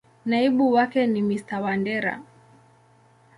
[0.25, 2.21] Naibu wake ni Mr.Wandera.